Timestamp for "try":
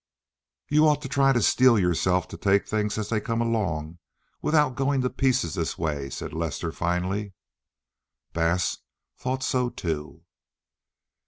1.07-1.31